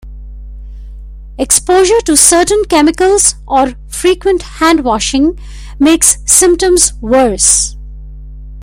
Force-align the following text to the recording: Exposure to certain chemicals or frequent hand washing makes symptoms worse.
Exposure 1.37 1.99
to 2.07 2.17
certain 2.17 2.63
chemicals 2.65 3.35
or 3.47 3.73
frequent 3.87 4.41
hand 4.57 4.83
washing 4.83 5.37
makes 5.77 6.17
symptoms 6.25 6.93
worse. 7.01 7.75